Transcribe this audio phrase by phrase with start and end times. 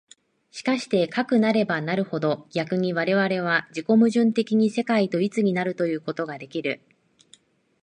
[0.49, 6.81] しかしてかくなればなるほど、逆に我々は自己矛盾的に世界と一つになるということができる。